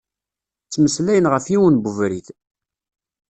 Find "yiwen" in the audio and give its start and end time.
1.51-1.75